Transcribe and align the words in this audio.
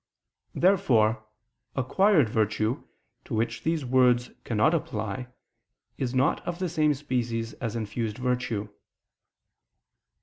Therefore 0.55 1.27
acquired 1.75 2.27
virtue, 2.27 2.87
to 3.23 3.35
which 3.35 3.61
these 3.61 3.85
words 3.85 4.31
cannot 4.43 4.73
apply, 4.73 5.27
is 5.95 6.15
not 6.15 6.41
of 6.47 6.57
the 6.57 6.69
same 6.69 6.95
species 6.95 7.53
as 7.61 7.75
infused 7.75 8.17
virtue. 8.17 8.69